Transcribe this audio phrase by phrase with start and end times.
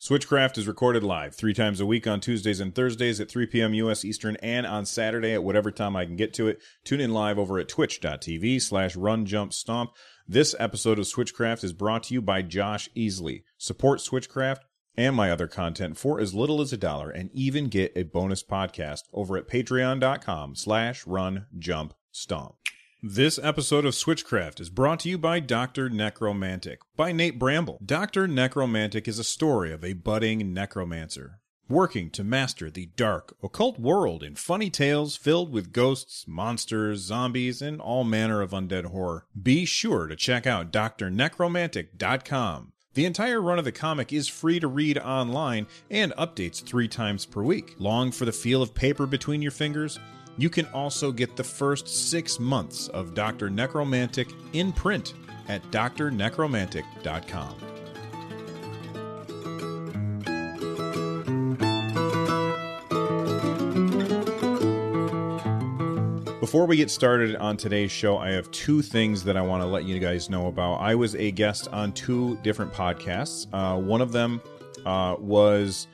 [0.00, 3.72] Switchcraft is recorded live three times a week on Tuesdays and Thursdays at 3 p.m.
[3.72, 4.04] U.S.
[4.04, 6.60] Eastern and on Saturday at whatever time I can get to it.
[6.84, 9.92] Tune in live over at twitch.tv slash run jump stomp.
[10.28, 13.44] This episode of Switchcraft is brought to you by Josh Easley.
[13.56, 14.60] Support Switchcraft
[14.98, 18.42] and my other content for as little as a dollar and even get a bonus
[18.42, 22.56] podcast over at patreon.com slash run jump stomp.
[23.08, 25.88] This episode of Switchcraft is brought to you by Dr.
[25.88, 27.78] Necromantic by Nate Bramble.
[27.86, 28.26] Dr.
[28.26, 31.38] Necromantic is a story of a budding necromancer
[31.68, 37.62] working to master the dark, occult world in funny tales filled with ghosts, monsters, zombies,
[37.62, 39.24] and all manner of undead horror.
[39.40, 42.72] Be sure to check out drnecromantic.com.
[42.94, 47.24] The entire run of the comic is free to read online and updates three times
[47.24, 47.76] per week.
[47.78, 50.00] Long for the feel of paper between your fingers?
[50.38, 53.48] You can also get the first six months of Dr.
[53.48, 55.14] Necromantic in print
[55.48, 57.56] at drnecromantic.com.
[66.40, 69.66] Before we get started on today's show, I have two things that I want to
[69.66, 70.76] let you guys know about.
[70.76, 73.46] I was a guest on two different podcasts.
[73.52, 74.40] Uh, one of them
[74.84, 75.88] uh, was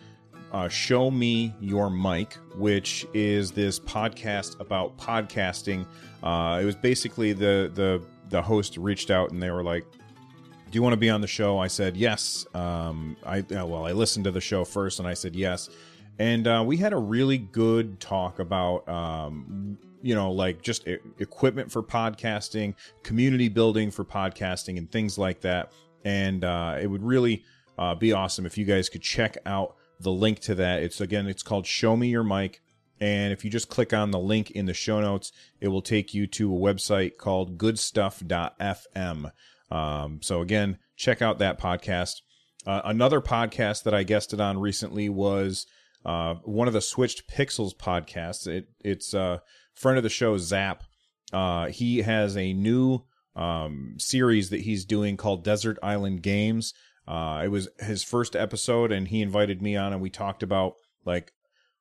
[0.53, 5.87] uh, Show Me Your Mic, which is this podcast about podcasting.
[6.23, 10.73] Uh, it was basically the the the host reached out and they were like, "Do
[10.73, 12.47] you want to be on the show?" I said yes.
[12.55, 15.71] Um, I uh, well, I listened to the show first and I said yes,
[16.19, 18.89] and uh, we had a really good talk about.
[18.89, 20.89] Um, you know, like just
[21.21, 22.75] equipment for podcasting,
[23.05, 25.71] community building for podcasting, and things like that.
[26.05, 27.45] And uh, it would really
[27.79, 30.83] uh, be awesome if you guys could check out the link to that.
[30.83, 32.61] It's again, it's called Show Me Your Mic.
[33.01, 36.15] And if you just click on the link in the show notes, it will take
[36.15, 39.33] you to a website called goodstuff.fm.
[39.73, 42.21] Um, so again, check out that podcast.
[42.65, 45.67] Uh, another podcast that I guested on recently was
[46.05, 48.47] uh, one of the Switched Pixels podcasts.
[48.47, 49.43] It, it's a
[49.75, 50.85] friend of the show, Zap.
[51.33, 53.01] Uh, he has a new
[53.35, 56.75] um, series that he's doing called Desert Island Games.
[57.07, 60.75] Uh, it was his first episode, and he invited me on, and we talked about
[61.05, 61.33] like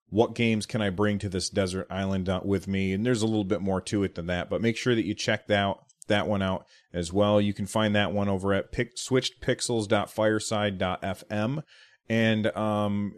[0.09, 2.91] what games can I bring to this desert island uh, with me.
[2.93, 5.13] And there's a little bit more to it than that, but make sure that you
[5.13, 5.75] check that
[6.07, 7.39] that one out as well.
[7.39, 11.63] You can find that one over at pick, switchedpixels.fireside.fm,
[12.09, 13.13] and um,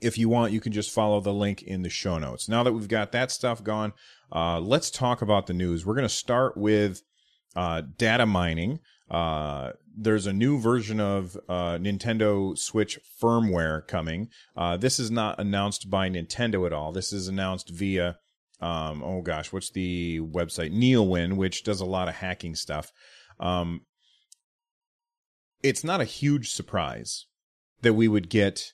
[0.00, 2.48] if you want, you can just follow the link in the show notes.
[2.48, 3.92] Now that we've got that stuff gone,
[4.34, 5.86] uh, let's talk about the news.
[5.86, 7.02] We're going to start with
[7.56, 8.80] uh, data mining.
[9.10, 14.28] Uh, there's a new version of uh, Nintendo Switch firmware coming.
[14.56, 16.92] Uh, this is not announced by Nintendo at all.
[16.92, 18.16] This is announced via,
[18.60, 20.72] um, oh gosh, what's the website?
[20.72, 22.90] Neowin, which does a lot of hacking stuff.
[23.38, 23.82] Um,
[25.62, 27.26] it's not a huge surprise
[27.82, 28.72] that we would get,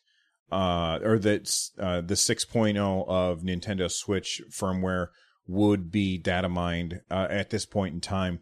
[0.53, 5.09] uh, or that uh, the 6.0 of Nintendo Switch firmware
[5.49, 8.41] would be data mined uh, at this point in time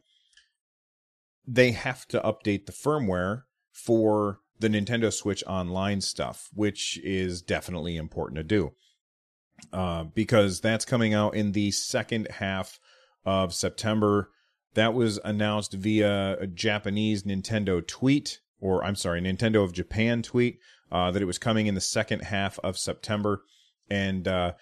[1.46, 3.42] they have to update the firmware
[3.72, 8.72] for the Nintendo Switch Online stuff, which is definitely important to do.
[9.72, 12.78] Uh, because that's coming out in the second half
[13.24, 14.30] of September.
[14.74, 20.58] That was announced via a Japanese Nintendo tweet, or I'm sorry, Nintendo of Japan tweet,
[20.92, 23.42] uh, that it was coming in the second half of September.
[23.88, 24.52] And uh,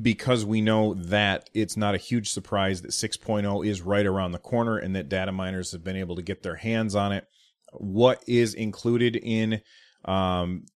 [0.00, 4.38] because we know that it's not a huge surprise that 6.0 is right around the
[4.38, 7.26] corner and that data miners have been able to get their hands on it.
[7.72, 9.60] What is included in
[10.04, 10.66] um,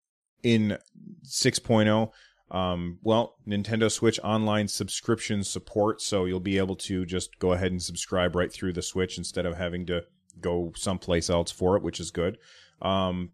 [0.42, 0.78] in
[1.24, 2.10] 6.0?
[2.50, 7.72] Um, well, Nintendo Switch Online subscription support, so you'll be able to just go ahead
[7.72, 10.04] and subscribe right through the Switch instead of having to
[10.40, 12.38] go someplace else for it, which is good.
[12.80, 13.32] Um,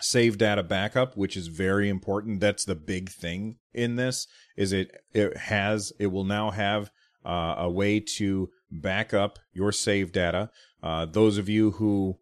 [0.00, 2.40] save data backup which is very important.
[2.40, 4.26] That's the big thing in this
[4.56, 6.90] is it it has it will now have
[7.24, 10.50] uh, a way to back up your save data.
[10.82, 12.18] Uh, those of you who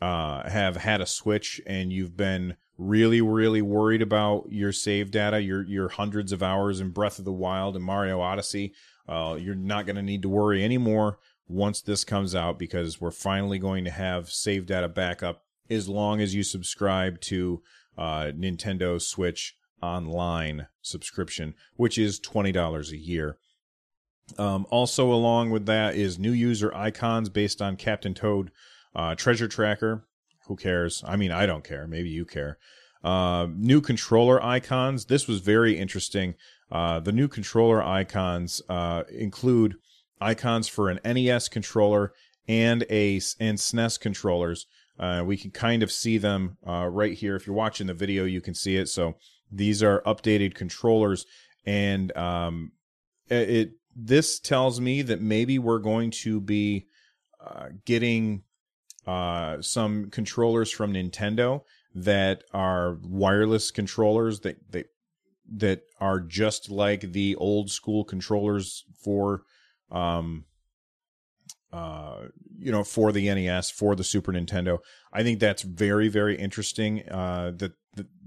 [0.00, 5.40] uh, have had a switch and you've been really really worried about your save data
[5.40, 8.72] your your hundreds of hours in breath of the wild and mario odyssey
[9.08, 13.10] uh, you're not going to need to worry anymore once this comes out because we're
[13.10, 17.62] finally going to have save data backup as long as you subscribe to
[17.96, 23.38] uh, Nintendo Switch Online subscription, which is $20 a year.
[24.38, 28.50] Um, also, along with that is new user icons based on Captain Toad
[28.94, 30.06] uh, Treasure Tracker.
[30.46, 31.02] Who cares?
[31.06, 31.86] I mean, I don't care.
[31.86, 32.58] Maybe you care.
[33.02, 35.06] Uh, new controller icons.
[35.06, 36.34] This was very interesting.
[36.70, 39.74] Uh, the new controller icons uh, include
[40.20, 42.12] icons for an NES controller
[42.48, 44.66] and a and SNES controllers.
[44.98, 47.34] Uh, we can kind of see them uh, right here.
[47.34, 48.88] If you're watching the video, you can see it.
[48.88, 49.16] So
[49.50, 51.26] these are updated controllers,
[51.64, 52.72] and um,
[53.28, 56.86] it this tells me that maybe we're going to be
[57.44, 58.42] uh, getting
[59.06, 61.62] uh, some controllers from Nintendo
[61.94, 64.86] that are wireless controllers that that
[65.54, 69.42] that are just like the old school controllers for
[69.90, 70.44] um
[71.72, 72.26] uh
[72.58, 74.78] you know for the NES for the Super Nintendo.
[75.12, 77.72] I think that's very very interesting uh that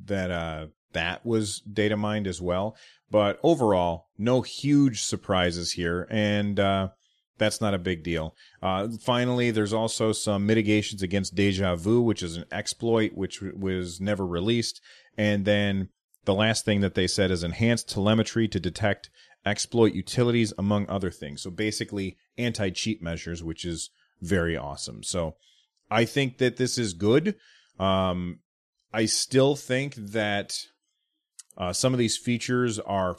[0.06, 2.75] that, uh that was data mined as well.
[3.12, 6.89] But overall, no huge surprises here, and uh,
[7.38, 8.36] that's not a big deal.
[8.63, 14.01] Uh, finally, there's also some mitigations against deja vu, which is an exploit which was
[14.01, 14.81] never released.
[15.18, 15.89] And then
[16.24, 19.09] the last thing that they said is enhanced telemetry to detect
[19.45, 21.42] exploit utilities, among other things.
[21.42, 23.89] So basically, anti cheat measures, which is
[24.21, 25.03] very awesome.
[25.03, 25.36] So
[25.89, 27.36] I think that this is good.
[27.80, 28.39] Um,
[28.94, 30.57] I still think that
[31.57, 33.18] uh, some of these features are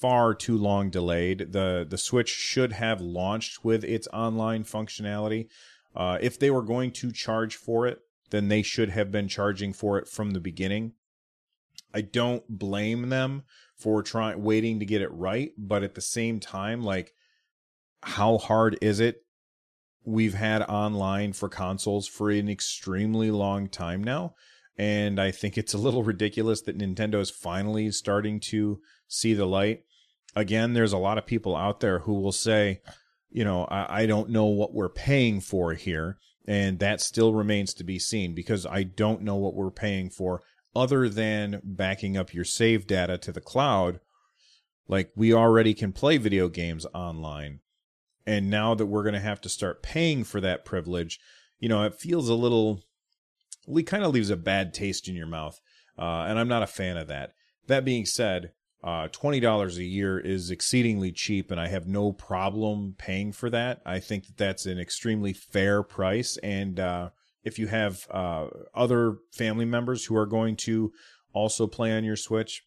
[0.00, 1.52] far too long delayed.
[1.52, 5.48] the The Switch should have launched with its online functionality.
[5.94, 8.00] Uh, if they were going to charge for it,
[8.30, 10.92] then they should have been charging for it from the beginning.
[11.94, 13.44] I don't blame them
[13.78, 17.12] for trying waiting to get it right, but at the same time, like,
[18.02, 19.22] how hard is it?
[20.04, 24.34] We've had online for consoles for an extremely long time now
[24.78, 29.46] and I think it's a little ridiculous that Nintendo is finally starting to see the
[29.46, 29.84] light.
[30.34, 32.80] Again, there's a lot of people out there who will say,
[33.30, 36.18] you know, I, I don't know what we're paying for here.
[36.48, 40.42] And that still remains to be seen because I don't know what we're paying for
[40.76, 44.00] other than backing up your save data to the cloud.
[44.88, 47.60] Like we already can play video games online.
[48.26, 51.18] And now that we're going to have to start paying for that privilege,
[51.58, 52.82] you know, it feels a little
[53.66, 55.60] Lee kind of leaves a bad taste in your mouth,
[55.98, 57.32] uh, and I'm not a fan of that.
[57.66, 58.52] That being said,
[58.84, 63.50] uh, twenty dollars a year is exceedingly cheap, and I have no problem paying for
[63.50, 63.82] that.
[63.84, 67.10] I think that that's an extremely fair price, and uh,
[67.46, 70.92] if you have uh, other family members who are going to
[71.32, 72.62] also play on your Switch,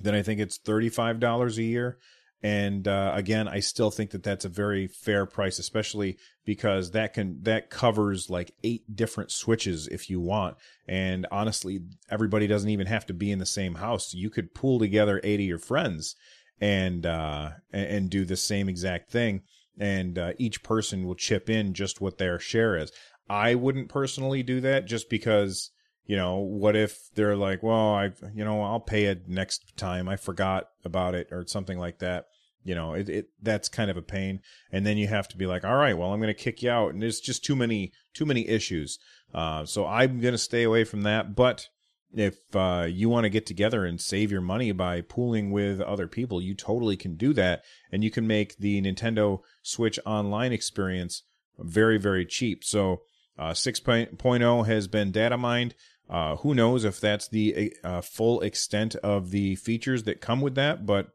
[0.00, 1.98] then I think it's thirty five dollars a year.
[2.40, 6.16] And uh, again, I still think that that's a very fair price, especially
[6.46, 10.56] because that can that covers like eight different switches if you want.
[10.86, 14.14] And honestly, everybody doesn't even have to be in the same house.
[14.14, 16.14] You could pool together eight of your friends
[16.60, 19.42] and uh, and do the same exact thing,
[19.78, 22.90] and uh, each person will chip in just what their share is.
[23.28, 25.70] I wouldn't personally do that just because
[26.08, 30.08] you know, what if they're like, well, I, you know, I'll pay it next time.
[30.08, 32.24] I forgot about it or something like that.
[32.64, 34.40] You know, it, it that's kind of a pain.
[34.72, 36.70] And then you have to be like, all right, well, I'm going to kick you
[36.70, 36.92] out.
[36.92, 38.98] And there's just too many, too many issues.
[39.34, 41.36] Uh, so I'm going to stay away from that.
[41.36, 41.68] But
[42.14, 46.08] if uh, you want to get together and save your money by pooling with other
[46.08, 47.64] people, you totally can do that.
[47.92, 51.22] And you can make the Nintendo Switch Online experience
[51.58, 52.64] very, very cheap.
[52.64, 53.02] So
[53.38, 55.74] uh, 6.0 has been data mined.
[56.10, 60.54] Uh, who knows if that's the uh, full extent of the features that come with
[60.54, 61.08] that, but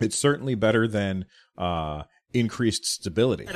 [0.00, 1.24] it's certainly better than
[1.56, 2.02] uh,
[2.32, 3.46] increased stability.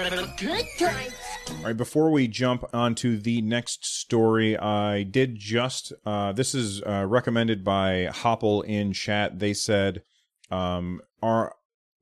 [1.51, 6.83] All right, before we jump onto the next story, I did just, uh, this is
[6.83, 9.39] uh, recommended by Hopple in chat.
[9.39, 10.03] They said,
[10.51, 11.55] um, are,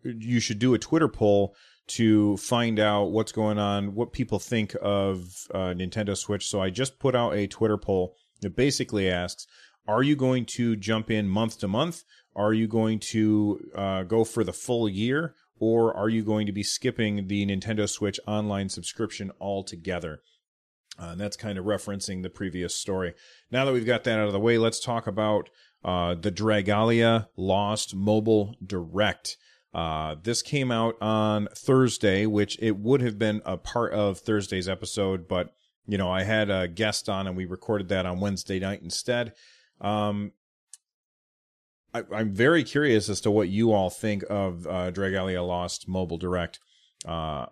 [0.05, 1.55] you should do a Twitter poll
[1.97, 6.49] to find out what's going on, what people think of uh, Nintendo Switch.
[6.49, 9.47] So I just put out a Twitter poll that basically asks,
[9.87, 12.05] are you going to jump in month to month?
[12.35, 15.35] Are you going to uh, go for the full year?
[15.59, 20.21] Or are you going to be skipping the Nintendo Switch online subscription altogether?
[20.99, 23.15] Uh, and that's kind of referencing the previous story.
[23.51, 25.51] Now that we've got that out of the way, let's talk about
[25.85, 29.37] uh, the Dragalia Lost Mobile Direct.
[29.75, 34.69] Uh, this came out on Thursday, which it would have been a part of Thursday's
[34.69, 35.55] episode, but
[35.87, 39.33] you know, I had a guest on and we recorded that on Wednesday night instead.
[39.81, 40.33] Um,
[41.95, 46.19] I, am very curious as to what you all think of uh, Dragalia Lost Mobile
[46.19, 46.61] Direct.
[47.05, 47.47] Uh,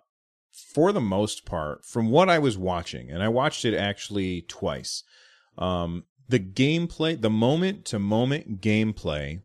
[0.51, 5.03] for the most part, from what I was watching, and I watched it actually twice,
[5.57, 9.41] um, the gameplay, the moment to moment gameplay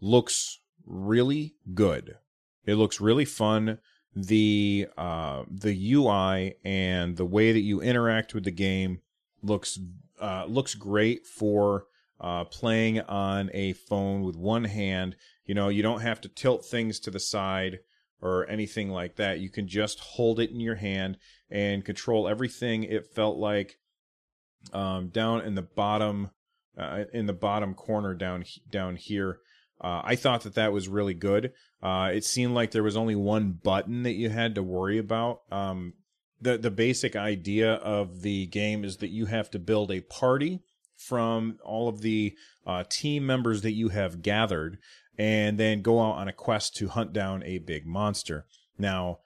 [0.00, 2.16] looks really good.
[2.64, 3.78] It looks really fun.
[4.14, 9.00] The uh, the UI and the way that you interact with the game
[9.42, 9.78] looks
[10.20, 11.86] uh, looks great for
[12.20, 15.16] uh, playing on a phone with one hand.
[15.44, 17.80] You know, you don't have to tilt things to the side
[18.20, 19.40] or anything like that.
[19.40, 21.18] You can just hold it in your hand
[21.50, 22.84] and control everything.
[22.84, 23.78] It felt like
[24.72, 26.30] um, down in the bottom,
[26.78, 29.40] uh, in the bottom corner down down here.
[29.82, 31.52] Uh, I thought that that was really good.
[31.82, 35.40] Uh, it seemed like there was only one button that you had to worry about.
[35.50, 35.94] Um,
[36.40, 40.60] the the basic idea of the game is that you have to build a party
[40.96, 42.36] from all of the
[42.66, 44.78] uh, team members that you have gathered,
[45.18, 48.46] and then go out on a quest to hunt down a big monster.
[48.78, 49.18] Now,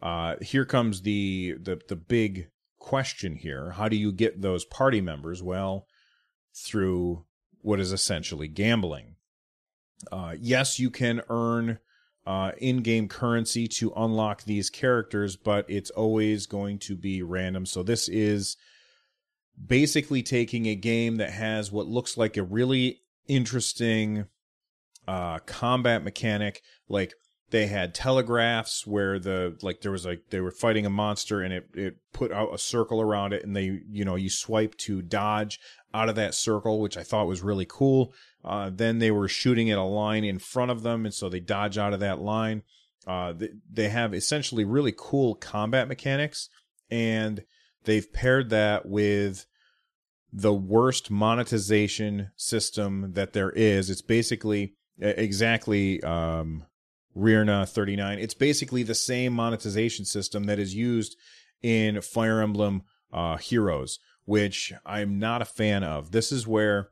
[0.00, 2.48] uh, here comes the the the big
[2.78, 5.42] question here: How do you get those party members?
[5.42, 5.86] Well,
[6.54, 7.24] through
[7.60, 9.16] what is essentially gambling.
[10.10, 11.78] Uh, yes, you can earn
[12.26, 17.64] uh, in-game currency to unlock these characters, but it's always going to be random.
[17.64, 18.56] So this is
[19.66, 24.26] basically taking a game that has what looks like a really interesting
[25.06, 27.14] uh, combat mechanic, like
[27.50, 31.52] they had telegraphs where the like there was like they were fighting a monster and
[31.52, 35.00] it it put out a circle around it and they you know you swipe to
[35.00, 35.58] dodge
[35.94, 38.12] out of that circle which i thought was really cool.
[38.44, 41.40] Uh, then they were shooting at a line in front of them and so they
[41.40, 42.62] dodge out of that line.
[43.06, 46.48] Uh, they, they have essentially really cool combat mechanics
[46.90, 47.44] and
[47.84, 49.46] they've paired that with
[50.32, 53.90] the worst monetization system that there is.
[53.90, 56.64] It's basically exactly um,
[57.16, 58.18] Rirna 39.
[58.18, 61.16] It's basically the same monetization system that is used
[61.62, 66.10] in Fire Emblem uh, Heroes, which I'm not a fan of.
[66.10, 66.90] This is where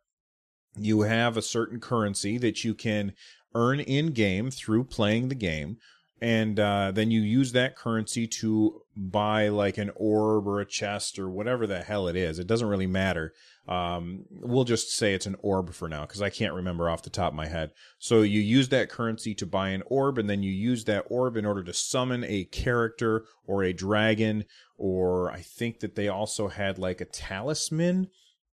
[0.75, 3.12] you have a certain currency that you can
[3.55, 5.76] earn in game through playing the game,
[6.19, 11.19] and uh, then you use that currency to buy like an orb or a chest
[11.19, 12.38] or whatever the hell it is.
[12.38, 13.35] It doesn't really matter.
[13.69, 17.11] Um, we'll just say it's an orb for now because I can't remember off the
[17.11, 17.73] top of my head.
[17.99, 21.37] So you use that currency to buy an orb, and then you use that orb
[21.37, 26.49] in order to summon a character or a dragon, or I think that they also
[26.49, 28.09] had like a talisman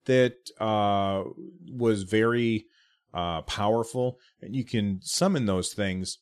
[0.06, 1.24] that uh,
[1.72, 2.66] was very
[3.14, 6.18] uh, powerful, and you can summon those things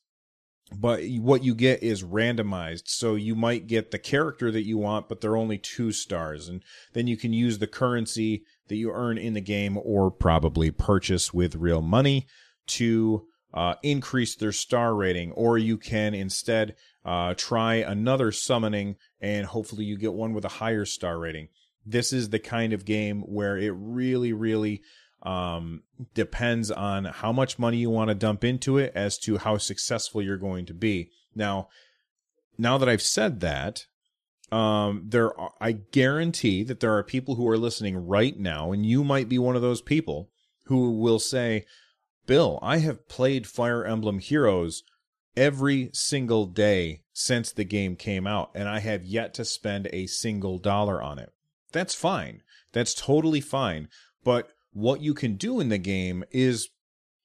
[0.74, 2.84] but what you get is randomized.
[2.86, 6.48] So you might get the character that you want, but they're only two stars.
[6.48, 10.72] And then you can use the currency that you earn in the game or probably
[10.72, 12.28] purchase with real money
[12.68, 15.34] to uh, increase their star rating.
[15.34, 20.50] Or you can instead uh, try another summoning and hopefully you get one with a
[20.50, 21.48] higher star rating.
[21.86, 24.84] This is the kind of game where it really, really
[25.24, 29.58] um, depends on how much money you want to dump into it as to how
[29.58, 31.12] successful you're going to be.
[31.36, 31.70] Now,
[32.58, 33.86] now that I've said that,
[34.52, 38.86] um, there are, I guarantee that there are people who are listening right now, and
[38.86, 40.30] you might be one of those people
[40.66, 41.66] who will say,
[42.28, 44.84] Bill, I have played Fire Emblem Heroes
[45.36, 50.08] every single day since the game came out, and I have yet to spend a
[50.08, 51.32] single dollar on it.
[51.72, 52.42] That's fine.
[52.74, 53.88] That's totally fine.
[54.24, 56.70] But what you can do in the game is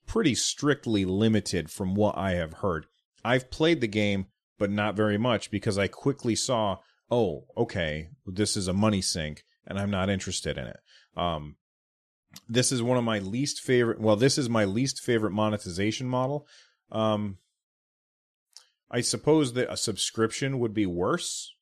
[0.06, 2.86] pretty strictly limited from what I have heard.
[3.24, 4.26] I've played the game,
[4.58, 6.78] but not very much because I quickly saw,
[7.10, 10.78] oh, okay, this is a money sink and I'm not interested in it.
[11.16, 11.56] Um,
[12.48, 14.00] this is one of my least favorite.
[14.00, 16.46] Well, this is my least favorite monetization model.
[16.92, 17.38] Um,
[18.90, 21.52] I suppose that a subscription would be worse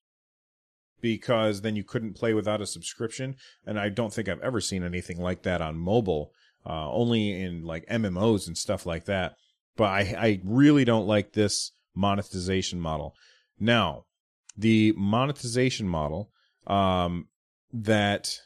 [1.00, 3.36] because then you couldn't play without a subscription.
[3.66, 6.32] And I don't think I've ever seen anything like that on mobile,
[6.64, 9.34] uh, only in like MMOs and stuff like that.
[9.76, 13.14] But I, I really don't like this monetization model.
[13.58, 14.04] Now,
[14.56, 16.30] the monetization model
[16.66, 17.28] um,
[17.72, 18.38] that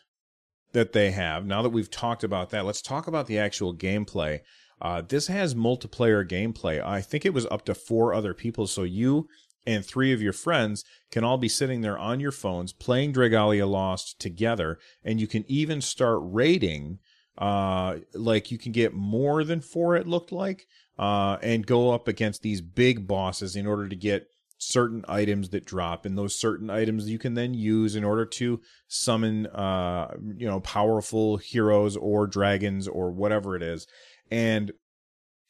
[0.73, 1.47] that they have.
[1.47, 4.41] Now that we've talked about that, let's talk about the actual gameplay.
[4.81, 6.85] Uh, this has multiplayer gameplay.
[6.85, 8.67] I think it was up to four other people.
[8.67, 9.29] So you
[9.67, 13.69] and three of your friends can all be sitting there on your phones playing Dragalia
[13.69, 16.99] Lost together, and you can even start raiding.
[17.37, 20.67] Uh, like you can get more than four, it looked like,
[20.99, 24.27] uh, and go up against these big bosses in order to get
[24.59, 28.61] certain items that drop, and those certain items you can then use in order to
[28.89, 33.87] summon, uh, you know, powerful heroes or dragons or whatever it is.
[34.31, 34.73] And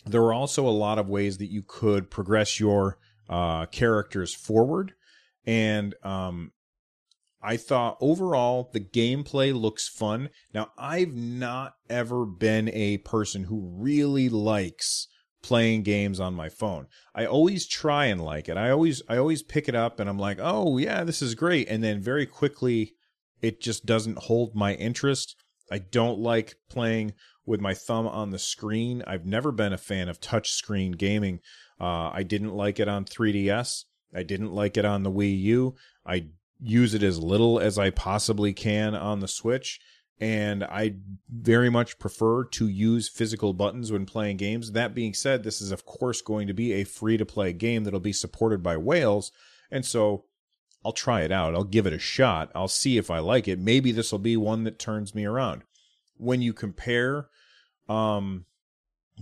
[0.06, 4.92] there were also a lot of ways that you could progress your uh, characters forward.
[5.46, 6.52] And um,
[7.42, 10.30] I thought overall the gameplay looks fun.
[10.52, 15.08] Now, I've not ever been a person who really likes
[15.42, 16.88] playing games on my phone.
[17.14, 18.56] I always try and like it.
[18.56, 21.68] I always I always pick it up and I'm like, "Oh, yeah, this is great."
[21.68, 22.94] And then very quickly
[23.40, 25.36] it just doesn't hold my interest.
[25.70, 27.12] I don't like playing
[27.48, 29.02] with my thumb on the screen.
[29.06, 31.40] I've never been a fan of touch screen gaming.
[31.80, 33.84] Uh, I didn't like it on 3DS.
[34.14, 35.74] I didn't like it on the Wii U.
[36.06, 36.26] I
[36.60, 39.80] use it as little as I possibly can on the Switch
[40.20, 40.96] and I
[41.28, 44.72] very much prefer to use physical buttons when playing games.
[44.72, 47.84] That being said, this is of course going to be a free to play game
[47.84, 49.30] that'll be supported by whales,
[49.70, 50.24] and so
[50.84, 51.54] I'll try it out.
[51.54, 52.50] I'll give it a shot.
[52.54, 53.58] I'll see if I like it.
[53.58, 55.62] Maybe this will be one that turns me around.
[56.16, 57.28] When you compare
[57.88, 58.44] um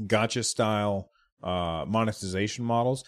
[0.00, 1.10] gacha style
[1.42, 3.04] uh monetization models,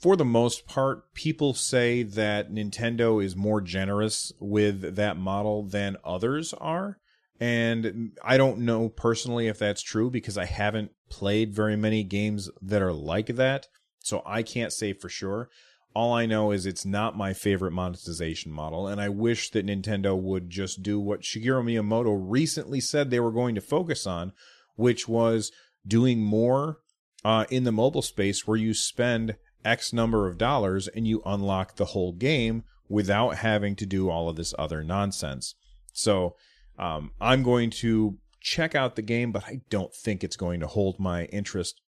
[0.00, 5.98] for the most part, people say that Nintendo is more generous with that model than
[6.02, 6.98] others are.
[7.38, 12.50] And I don't know personally if that's true because I haven't played very many games
[12.62, 13.66] that are like that.
[13.98, 15.50] So I can't say for sure.
[15.94, 18.86] All I know is it's not my favorite monetization model.
[18.86, 23.32] And I wish that Nintendo would just do what Shigeru Miyamoto recently said they were
[23.32, 24.32] going to focus on,
[24.76, 25.50] which was
[25.86, 26.78] doing more
[27.24, 31.76] uh, in the mobile space where you spend X number of dollars and you unlock
[31.76, 35.54] the whole game without having to do all of this other nonsense.
[35.92, 36.36] So
[36.78, 40.66] um, I'm going to check out the game, but I don't think it's going to
[40.66, 41.80] hold my interest.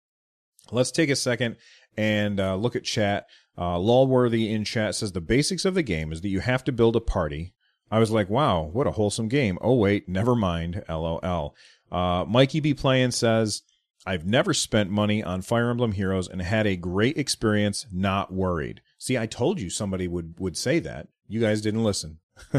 [0.70, 1.56] Let's take a second
[1.96, 3.26] and uh, look at chat.
[3.56, 6.72] Uh, Lawworthy in chat says the basics of the game is that you have to
[6.72, 7.52] build a party.
[7.90, 9.58] I was like, wow, what a wholesome game.
[9.60, 10.82] Oh, wait, never mind.
[10.88, 11.54] LOL.
[11.90, 12.72] Uh, Mikey B.
[12.72, 13.62] Playing says,
[14.06, 18.80] I've never spent money on Fire Emblem Heroes and had a great experience, not worried.
[18.98, 21.08] See, I told you somebody would, would say that.
[21.28, 22.18] You guys didn't listen.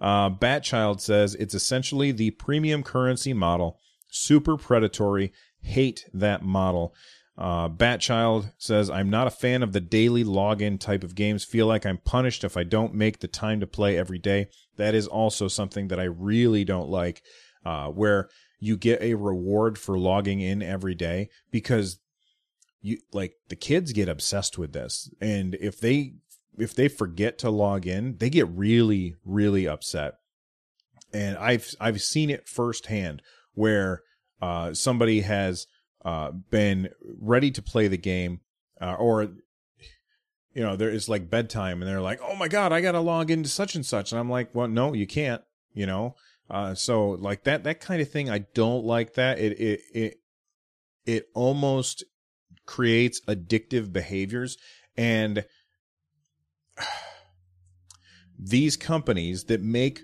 [0.00, 5.32] uh, Batchild says it's essentially the premium currency model, super predatory.
[5.62, 6.94] Hate that model.
[7.40, 11.42] Uh, Batchild says, I'm not a fan of the daily login type of games.
[11.42, 14.48] Feel like I'm punished if I don't make the time to play every day.
[14.76, 17.22] That is also something that I really don't like,
[17.64, 21.98] uh, where you get a reward for logging in every day because
[22.82, 26.14] you like the kids get obsessed with this and if they
[26.58, 30.14] if they forget to log in they get really really upset
[31.12, 33.20] and i've i've seen it firsthand
[33.54, 34.02] where
[34.40, 35.66] uh somebody has
[36.04, 38.40] uh been ready to play the game
[38.80, 39.22] uh, or
[40.54, 43.30] you know there is like bedtime and they're like oh my god i gotta log
[43.30, 44.12] into such and such.
[44.12, 45.42] And i'm like well no you can't
[45.74, 46.14] you know?
[46.48, 49.38] Uh, so like that that kind of thing, I don't like that.
[49.38, 50.14] It it it
[51.06, 52.04] it almost
[52.66, 54.56] creates addictive behaviors.
[54.96, 55.44] And
[58.38, 60.02] these companies that make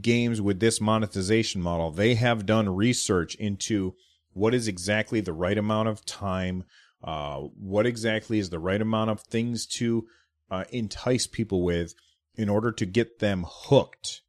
[0.00, 3.94] games with this monetization model they have done research into
[4.38, 6.64] what is exactly the right amount of time
[7.02, 10.06] uh, what exactly is the right amount of things to
[10.50, 11.94] uh, entice people with
[12.34, 14.22] in order to get them hooked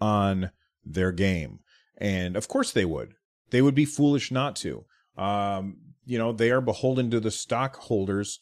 [0.00, 0.50] on
[0.84, 1.60] their game.
[1.98, 3.14] And of course they would.
[3.50, 4.84] They would be foolish not to.
[5.16, 8.40] Um, you know, they are beholden to the stockholders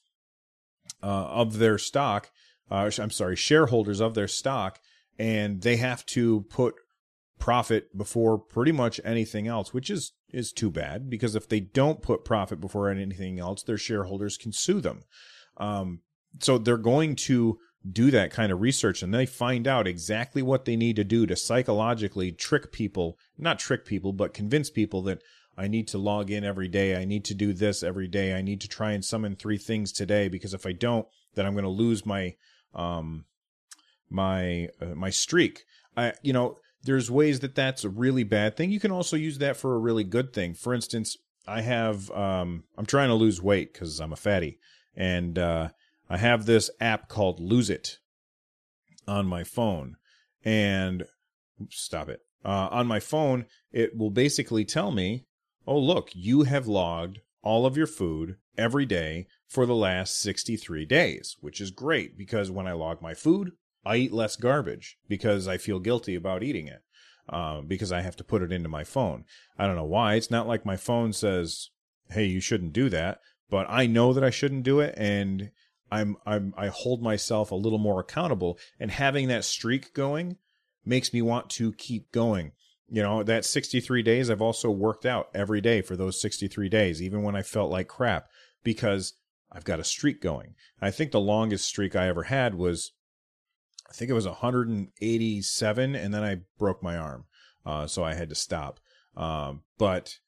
[1.02, 2.30] uh, of their stock.
[2.70, 4.80] Uh, I'm sorry, shareholders of their stock,
[5.18, 6.74] and they have to put
[7.44, 12.00] profit before pretty much anything else, which is is too bad because if they don't
[12.00, 15.02] put profit before anything else, their shareholders can sue them.
[15.58, 16.00] Um,
[16.40, 17.58] so they're going to
[17.92, 21.26] do that kind of research and they find out exactly what they need to do
[21.26, 25.20] to psychologically trick people, not trick people, but convince people that
[25.54, 26.96] I need to log in every day.
[26.96, 28.32] I need to do this every day.
[28.32, 31.52] I need to try and summon three things today because if I don't, then I'm
[31.52, 32.36] going to lose my
[32.72, 33.26] um
[34.08, 35.64] my uh, my streak.
[35.94, 38.70] I you know, there's ways that that's a really bad thing.
[38.70, 40.54] You can also use that for a really good thing.
[40.54, 41.16] For instance,
[41.46, 44.58] I have um I'm trying to lose weight cuz I'm a fatty
[44.94, 45.70] and uh
[46.08, 47.98] I have this app called Lose It
[49.08, 49.96] on my phone,
[50.44, 51.06] and
[51.60, 52.20] oops, stop it.
[52.44, 55.24] Uh, on my phone, it will basically tell me,
[55.66, 60.84] "Oh, look, you have logged all of your food every day for the last 63
[60.84, 63.52] days," which is great because when I log my food,
[63.84, 66.82] I eat less garbage because I feel guilty about eating it.
[67.26, 69.24] Uh, because I have to put it into my phone.
[69.58, 70.14] I don't know why.
[70.14, 71.70] It's not like my phone says,
[72.10, 75.50] "Hey, you shouldn't do that," but I know that I shouldn't do it, and
[75.90, 80.36] I'm I'm I hold myself a little more accountable and having that streak going
[80.84, 82.52] makes me want to keep going.
[82.90, 87.00] You know, that 63 days I've also worked out every day for those 63 days
[87.00, 88.28] even when I felt like crap
[88.62, 89.14] because
[89.50, 90.54] I've got a streak going.
[90.82, 92.92] I think the longest streak I ever had was
[93.94, 97.24] think it was 187, and then I broke my arm,
[97.64, 98.80] uh, so I had to stop.
[99.16, 100.18] Um, but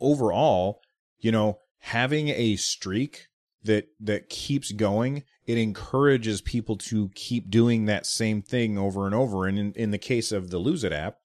[0.00, 0.80] overall,
[1.18, 3.28] you know, having a streak
[3.64, 9.14] that that keeps going, it encourages people to keep doing that same thing over and
[9.14, 9.46] over.
[9.46, 11.18] And in, in the case of the Lose It app,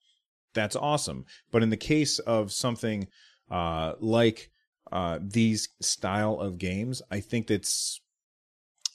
[0.54, 1.24] that's awesome.
[1.52, 3.06] But in the case of something
[3.50, 4.50] uh, like
[4.90, 8.00] uh, these style of games, I think that's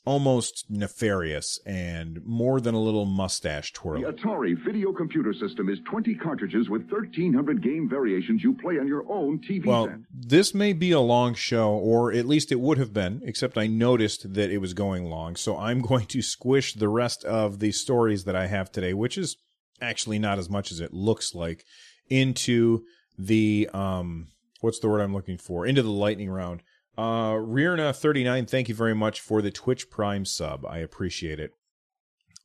[0.06, 4.02] almost nefarious and more than a little mustache twirl.
[4.02, 8.88] The Atari video computer system is 20 cartridges with 1,300 game variations you play on
[8.88, 9.98] your own TV well, set.
[10.14, 13.68] this may be a long show, or at least it would have been, except I
[13.68, 15.36] noticed that it was going long.
[15.36, 19.18] So I'm going to squish the rest of the stories that I have today, which
[19.18, 19.38] is
[19.82, 21.66] actually not as much as it looks like,
[22.10, 22.84] into
[23.18, 24.28] the um
[24.62, 25.66] what's the word I'm looking for?
[25.66, 26.62] Into the lightning round.
[26.98, 30.66] Uh, Rirna39, thank you very much for the Twitch Prime sub.
[30.66, 31.52] I appreciate it.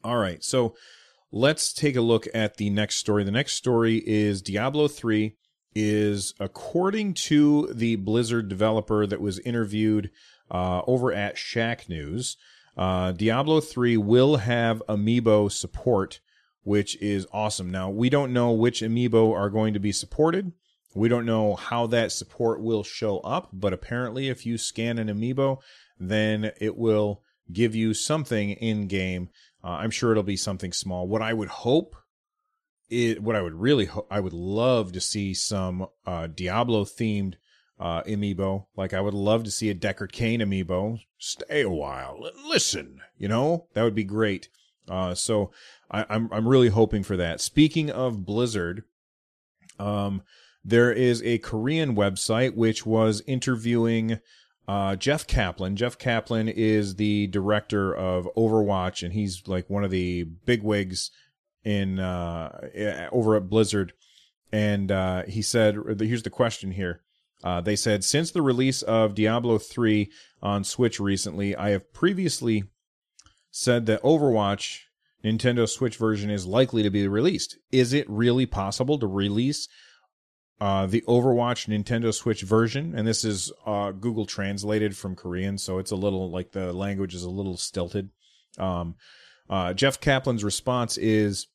[0.03, 0.75] All right, so
[1.31, 3.23] let's take a look at the next story.
[3.23, 5.37] The next story is Diablo 3
[5.75, 10.11] is according to the Blizzard developer that was interviewed
[10.51, 12.37] uh, over at Shacknews,
[12.77, 16.21] uh, Diablo 3 will have amiibo support,
[16.63, 17.71] which is awesome.
[17.71, 20.53] Now, we don't know which amiibo are going to be supported.
[20.95, 25.09] We don't know how that support will show up, but apparently, if you scan an
[25.09, 25.59] amiibo,
[25.99, 27.23] then it will
[27.53, 29.29] give you something in game.
[29.63, 31.07] Uh, I'm sure it'll be something small.
[31.07, 31.95] What I would hope,
[32.89, 37.35] it what I would really, ho- I would love to see some uh, Diablo themed
[37.79, 38.67] uh, amiibo.
[38.77, 41.01] Like I would love to see a Deckard Cain amiibo.
[41.19, 43.01] Stay a while listen.
[43.17, 44.49] You know that would be great.
[44.89, 45.51] Uh, so
[45.91, 47.41] I, I'm I'm really hoping for that.
[47.41, 48.85] Speaking of Blizzard,
[49.79, 50.23] um,
[50.65, 54.21] there is a Korean website which was interviewing
[54.69, 55.77] uh, Jeff Kaplan.
[55.77, 61.11] Jeff Kaplan is the director of Overwatch, and he's like one of the bigwigs
[61.65, 63.93] in uh, over at Blizzard.
[64.53, 67.03] And uh, he said, "Here's the question here."
[67.43, 70.11] Uh, they said, since the release of Diablo 3
[70.43, 72.65] on Switch recently, I have previously
[73.51, 74.81] said that Overwatch
[75.25, 77.59] Nintendo Switch version is likely to be released.
[77.73, 79.69] Is it really possible to release
[80.61, 82.95] uh, the Overwatch Nintendo Switch version?
[82.95, 87.15] And this is uh, Google translated from Korean, so it's a little like the language
[87.15, 88.11] is a little stilted.
[88.59, 88.97] Um,
[89.49, 91.47] uh, Jeff Kaplan's response is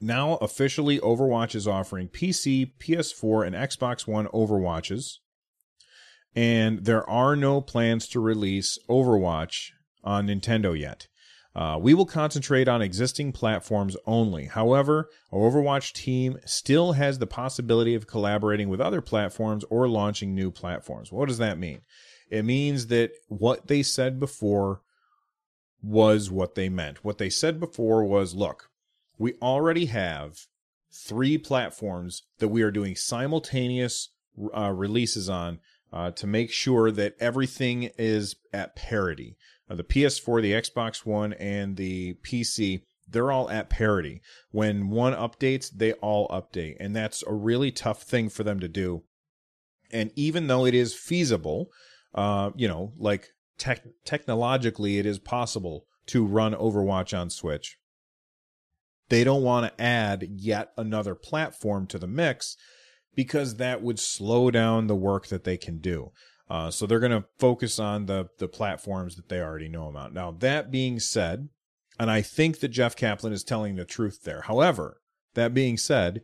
[0.00, 5.18] now officially Overwatch is offering PC, PS4, and Xbox One Overwatches.
[6.34, 9.70] And there are no plans to release Overwatch
[10.04, 11.08] on Nintendo yet.
[11.54, 14.46] Uh, we will concentrate on existing platforms only.
[14.46, 20.34] However, our Overwatch team still has the possibility of collaborating with other platforms or launching
[20.34, 21.10] new platforms.
[21.10, 21.80] What does that mean?
[22.30, 24.82] It means that what they said before
[25.82, 27.04] was what they meant.
[27.04, 28.70] What they said before was look,
[29.18, 30.46] we already have
[30.92, 34.10] three platforms that we are doing simultaneous
[34.56, 35.58] uh, releases on
[35.92, 39.36] uh, to make sure that everything is at parity.
[39.70, 44.20] Uh, the PS4, the Xbox One, and the PC, they're all at parity.
[44.50, 46.76] When one updates, they all update.
[46.80, 49.04] And that's a really tough thing for them to do.
[49.92, 51.70] And even though it is feasible,
[52.14, 53.28] uh, you know, like
[53.58, 57.76] tech technologically, it is possible to run Overwatch on Switch.
[59.08, 62.56] They don't want to add yet another platform to the mix
[63.14, 66.12] because that would slow down the work that they can do.
[66.50, 70.12] Uh, so they're going to focus on the the platforms that they already know about.
[70.12, 71.48] Now that being said,
[71.98, 74.42] and I think that Jeff Kaplan is telling the truth there.
[74.42, 75.00] However,
[75.34, 76.22] that being said,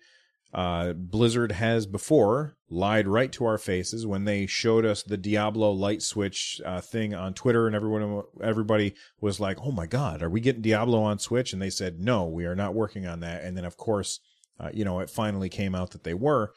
[0.53, 5.71] uh, Blizzard has before lied right to our faces when they showed us the Diablo
[5.71, 10.31] light switch uh, thing on Twitter, and everyone everybody was like, "Oh my God, are
[10.31, 13.45] we getting Diablo on Switch?" And they said, "No, we are not working on that."
[13.45, 14.19] And then, of course,
[14.59, 16.53] uh, you know, it finally came out that they were.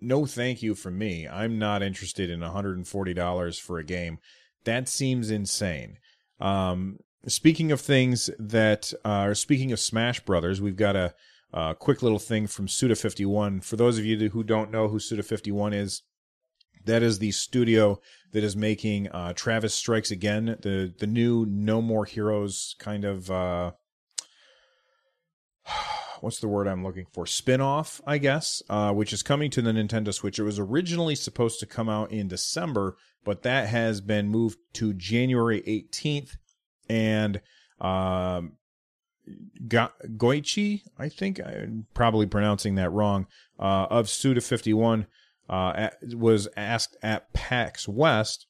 [0.00, 1.28] No, thank you from me.
[1.28, 4.18] I'm not interested in 140 dollars for a game.
[4.64, 5.98] That seems insane.
[6.40, 11.14] Um, speaking of things that are uh, speaking of Smash Brothers, we've got a,
[11.52, 13.62] a quick little thing from Suda51.
[13.62, 16.02] For those of you who don't know who Suda51 is,
[16.84, 18.00] that is the studio
[18.32, 23.30] that is making uh, Travis Strikes Again, the the new No More Heroes kind of
[23.30, 23.72] uh,
[26.20, 27.26] what's the word I'm looking for?
[27.26, 30.38] Spin-off, I guess, uh, which is coming to the Nintendo Switch.
[30.38, 34.92] It was originally supposed to come out in December, but that has been moved to
[34.92, 36.36] January 18th.
[36.88, 37.40] And
[37.80, 38.52] um,
[39.68, 43.26] Go- Goichi, I think I'm probably pronouncing that wrong,
[43.58, 45.06] uh, of Suda51
[45.50, 48.46] uh, was asked at PAX West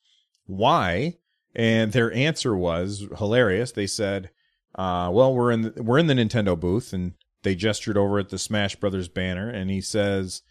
[0.46, 1.16] why,
[1.54, 3.72] and their answer was hilarious.
[3.72, 4.30] They said,
[4.74, 8.28] uh, "Well, we're in the, we're in the Nintendo booth, and they gestured over at
[8.28, 10.42] the Smash Brothers banner, and he says,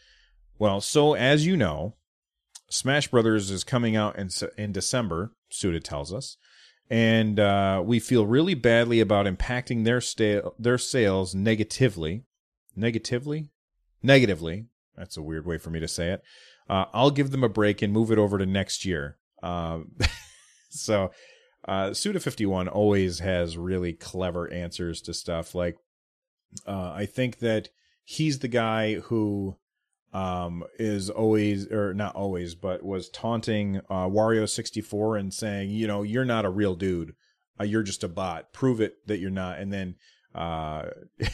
[0.57, 1.95] "Well, so as you know,
[2.69, 6.37] Smash Brothers is coming out in in December." Suda tells us,
[6.89, 12.23] and uh, we feel really badly about impacting their sta- their sales negatively,
[12.75, 13.51] negatively,
[14.01, 14.65] negatively.
[14.99, 16.21] That's a weird way for me to say it.
[16.69, 19.17] Uh, I'll give them a break and move it over to next year.
[19.41, 19.79] Uh,
[20.69, 21.09] so,
[21.67, 25.77] uh, Suda fifty one always has really clever answers to stuff like
[26.67, 27.69] uh, I think that
[28.03, 29.57] he's the guy who
[30.13, 36.01] um, is always, or not always, but was taunting uh, Wario64 and saying, you know,
[36.03, 37.13] you're not a real dude.
[37.59, 38.51] Uh, you're just a bot.
[38.53, 39.59] Prove it that you're not.
[39.59, 39.95] And then
[40.33, 40.85] uh,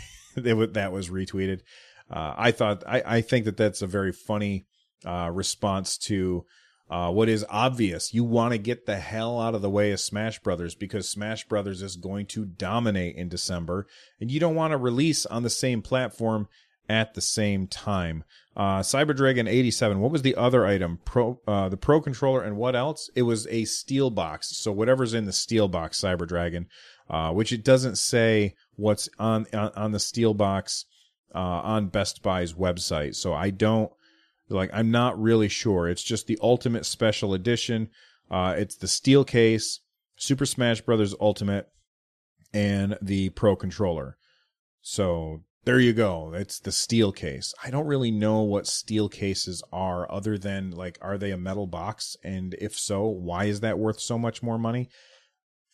[0.36, 1.62] that was retweeted.
[2.10, 4.66] Uh, I thought, I, I think that that's a very funny
[5.06, 6.46] uh, response to
[6.90, 8.14] uh, what is obvious.
[8.14, 11.48] You want to get the hell out of the way of Smash Brothers because Smash
[11.48, 13.88] Brothers is going to dominate in December,
[14.20, 16.48] and you don't want to release on the same platform
[16.88, 18.24] at the same time.
[18.56, 20.00] Uh, Cyber Dragon 87.
[20.00, 21.00] What was the other item?
[21.04, 23.10] Pro, uh, the Pro controller, and what else?
[23.16, 24.56] It was a steel box.
[24.56, 26.68] So whatever's in the steel box, Cyber Dragon,
[27.10, 30.86] uh, which it doesn't say what's on on, on the steel box
[31.34, 33.16] uh, on Best Buy's website.
[33.16, 33.92] So I don't
[34.50, 35.90] like I'm not really sure.
[35.90, 37.90] It's just the Ultimate Special Edition.
[38.30, 39.82] Uh, it's the steel case,
[40.16, 41.70] Super Smash Brothers Ultimate,
[42.54, 44.18] and the Pro controller.
[44.82, 46.34] So there you go.
[46.34, 47.54] It's the steel case.
[47.64, 51.66] I don't really know what steel cases are other than like are they a metal
[51.66, 54.90] box and if so, why is that worth so much more money?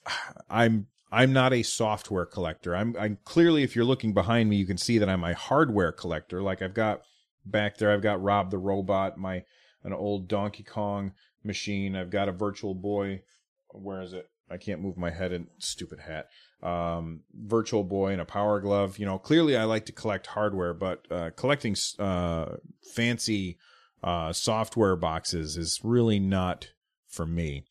[0.50, 2.76] I'm I'm not a software collector.
[2.76, 5.92] I'm I'm clearly if you're looking behind me you can see that I'm a hardware
[5.92, 6.42] collector.
[6.42, 7.02] Like I've got
[7.46, 7.92] back there.
[7.92, 9.44] I've got Rob the Robot, my
[9.84, 11.96] an old Donkey Kong machine.
[11.96, 13.24] I've got a Virtual Boy.
[13.70, 14.30] Where is it?
[14.50, 16.30] I can't move my head and stupid hat.
[16.62, 19.00] Um, Virtual Boy and a Power Glove.
[19.00, 22.58] You know, clearly I like to collect hardware, but uh, collecting uh,
[22.94, 23.58] fancy
[24.04, 26.72] uh, software boxes is really not
[27.08, 27.66] for me.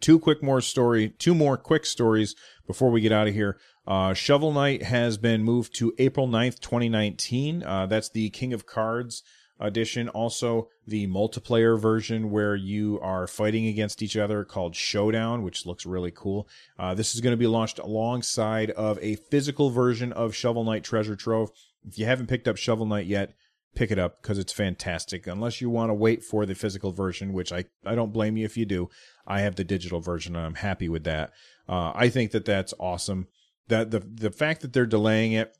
[0.00, 2.34] Two quick more story, two more quick stories
[2.66, 3.58] before we get out of here.
[3.86, 7.62] Uh, Shovel Knight has been moved to April 9th, 2019.
[7.62, 9.22] Uh, that's the King of Cards
[9.60, 10.08] edition.
[10.08, 15.86] Also, the multiplayer version where you are fighting against each other called Showdown, which looks
[15.86, 16.48] really cool.
[16.78, 20.84] Uh, this is going to be launched alongside of a physical version of Shovel Knight
[20.84, 21.50] Treasure Trove.
[21.86, 23.34] If you haven't picked up Shovel Knight yet,
[23.74, 25.26] pick it up because it's fantastic.
[25.26, 28.44] Unless you want to wait for the physical version, which I, I don't blame you
[28.44, 28.88] if you do.
[29.26, 31.32] I have the digital version and I'm happy with that.
[31.68, 33.28] Uh, I think that that's awesome
[33.68, 35.56] that the the fact that they're delaying it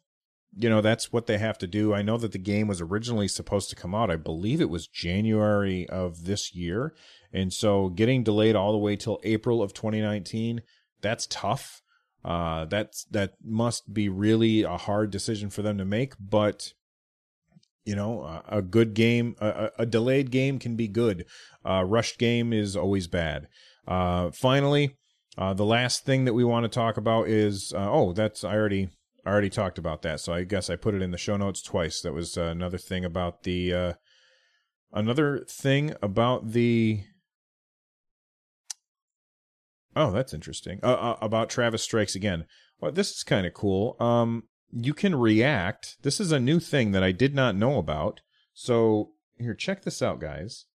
[0.56, 3.28] you know that's what they have to do i know that the game was originally
[3.28, 6.94] supposed to come out i believe it was january of this year
[7.32, 10.62] and so getting delayed all the way till april of 2019
[11.00, 11.82] that's tough
[12.24, 16.72] uh that's that must be really a hard decision for them to make but
[17.88, 21.24] you know a, good game a, a, delayed game can be good
[21.64, 23.48] a rushed game is always bad
[23.86, 24.96] uh finally
[25.38, 28.56] uh, the last thing that we want to talk about is uh, oh, that's I
[28.56, 28.88] already
[29.24, 31.62] I already talked about that, so I guess I put it in the show notes
[31.62, 32.00] twice.
[32.00, 33.92] That was uh, another thing about the uh,
[34.92, 37.02] another thing about the
[39.94, 42.44] oh, that's interesting uh, about Travis Strikes Again.
[42.80, 43.96] Well, this is kind of cool.
[44.00, 44.42] Um,
[44.72, 45.96] you can react.
[46.02, 48.20] This is a new thing that I did not know about.
[48.54, 50.66] So here, check this out, guys.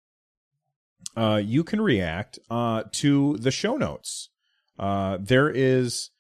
[1.16, 4.30] Uh, you can react uh, to the show notes.
[4.78, 6.10] Uh, there is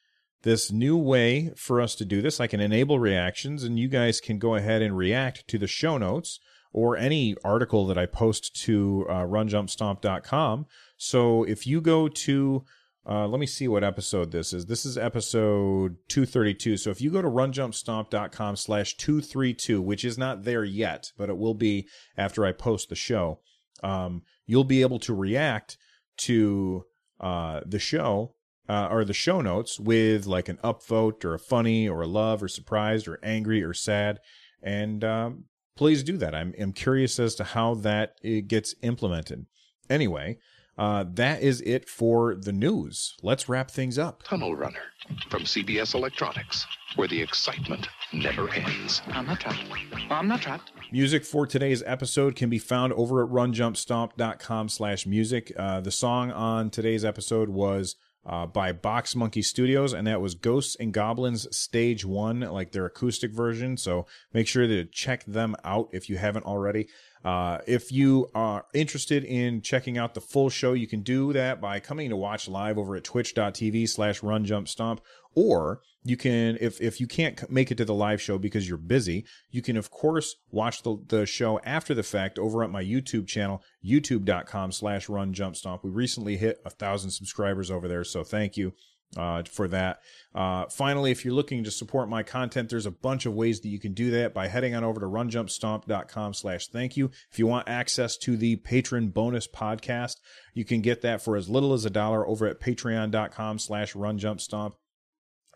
[0.42, 2.40] this new way for us to do this.
[2.40, 5.98] I can enable reactions, and you guys can go ahead and react to the show
[5.98, 6.40] notes
[6.72, 10.66] or any article that I post to uh, runjumpstomp.com.
[10.96, 12.64] So if you go to
[13.08, 14.66] uh, let me see what episode this is.
[14.66, 16.76] This is episode 232.
[16.76, 21.36] So if you go to runjumpstomp.com slash 232, which is not there yet, but it
[21.36, 23.40] will be after I post the show,
[23.82, 25.76] um, you'll be able to react
[26.18, 26.84] to
[27.20, 28.34] uh, the show
[28.68, 32.40] uh, or the show notes with like an upvote or a funny or a love
[32.42, 34.20] or surprised or angry or sad.
[34.62, 35.44] And um,
[35.76, 36.36] please do that.
[36.36, 38.14] I'm, I'm curious as to how that
[38.46, 39.46] gets implemented.
[39.90, 40.38] Anyway,
[40.78, 43.16] uh, that is it for the news.
[43.22, 44.22] Let's wrap things up.
[44.22, 44.80] Tunnel Runner
[45.28, 49.02] from CBS Electronics, where the excitement never ends.
[49.08, 49.64] I'm not trapped.
[50.10, 50.72] I'm not trapped.
[50.90, 55.52] Music for today's episode can be found over at runjumpstomp.com slash music.
[55.56, 60.34] Uh, the song on today's episode was uh, by Box Monkey Studios, and that was
[60.34, 63.76] Ghosts and Goblins Stage 1, like their acoustic version.
[63.76, 66.88] So make sure to check them out if you haven't already.
[67.24, 71.60] Uh, if you are interested in checking out the full show, you can do that
[71.60, 74.98] by coming to watch live over at twitch.tv slash runjumpstomp.
[75.34, 78.78] Or you can, if, if you can't make it to the live show because you're
[78.78, 82.82] busy, you can, of course, watch the, the show after the fact over at my
[82.82, 85.84] YouTube channel, youtube.com slash run jump stomp.
[85.84, 88.72] We recently hit a thousand subscribers over there, so thank you
[89.16, 90.00] uh, for that.
[90.34, 93.68] Uh, finally, if you're looking to support my content, there's a bunch of ways that
[93.68, 97.10] you can do that by heading on over to runjumpstomp.com slash thank you.
[97.30, 100.16] If you want access to the patron bonus podcast,
[100.54, 104.72] you can get that for as little as a dollar over at patreon.com slash runjumpstomp.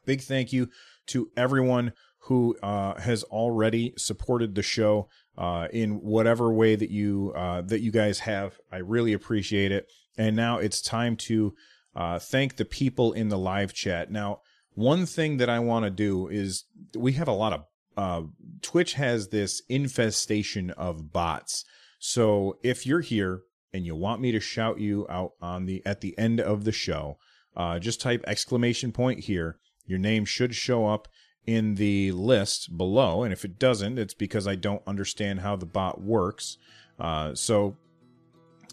[0.06, 0.70] Big thank you
[1.08, 7.32] to everyone who uh, has already supported the show uh, in whatever way that you
[7.36, 8.58] uh, that you guys have.
[8.72, 9.86] I really appreciate it.
[10.16, 11.54] And now it's time to
[11.94, 14.10] uh, thank the people in the live chat.
[14.10, 14.40] Now,
[14.74, 16.64] one thing that I want to do is
[16.96, 17.64] we have a lot of
[17.96, 18.22] uh,
[18.60, 21.64] Twitch has this infestation of bots.
[21.98, 23.42] So if you're here
[23.72, 26.72] and you want me to shout you out on the at the end of the
[26.72, 27.18] show,
[27.56, 29.58] uh, just type exclamation point here.
[29.86, 31.08] Your name should show up
[31.46, 35.66] in the list below, and if it doesn't, it's because I don't understand how the
[35.66, 36.58] bot works.
[36.98, 37.76] Uh, so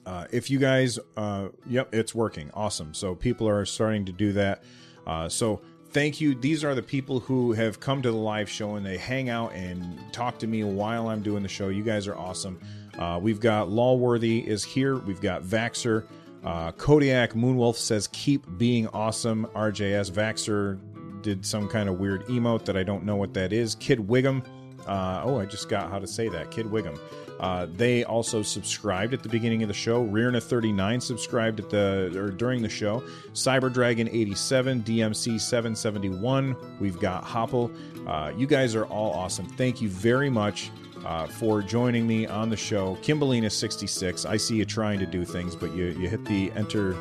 [0.05, 2.51] uh, if you guys, uh, yep, it's working.
[2.53, 2.93] Awesome.
[2.93, 4.63] So people are starting to do that.
[5.05, 6.35] Uh, so thank you.
[6.35, 9.53] These are the people who have come to the live show and they hang out
[9.53, 11.69] and talk to me while I'm doing the show.
[11.69, 12.59] You guys are awesome.
[12.97, 14.97] Uh, we've got Lawworthy is here.
[14.97, 16.05] We've got Vaxer.
[16.43, 19.47] Uh, Kodiak Moonwolf says, keep being awesome.
[19.55, 20.79] RJS Vaxer
[21.23, 23.75] did some kind of weird emote that I don't know what that is.
[23.75, 24.45] Kid Wiggum.
[24.85, 26.51] Uh, oh, I just got how to say that.
[26.51, 26.99] Kid Wiggum.
[27.39, 30.05] Uh, they also subscribed at the beginning of the show.
[30.05, 33.01] Rearna39 subscribed at the or during the show.
[33.33, 36.79] Cyberdragon87, DMC771.
[36.79, 37.71] We've got Hopple.
[38.07, 39.47] Uh, you guys are all awesome.
[39.47, 40.71] Thank you very much
[41.05, 42.95] uh, for joining me on the show.
[43.01, 44.25] Kimbalina66.
[44.29, 46.95] I see you trying to do things, but you, you hit the enter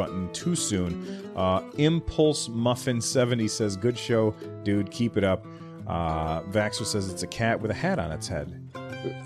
[0.00, 1.32] button too soon.
[1.36, 4.90] Uh, Impulse Muffin 70 says, Good show, dude.
[4.90, 5.46] Keep it up.
[5.86, 8.60] Uh, Vaxer says it's a cat with a hat on its head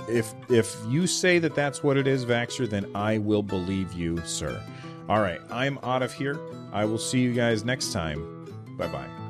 [0.08, 4.18] if if you say that that's what it is, Vaxer, then I will believe you,
[4.24, 4.62] sir.
[5.08, 6.38] All right, I'm out of here.
[6.72, 8.46] I will see you guys next time.
[8.78, 9.23] Bye bye.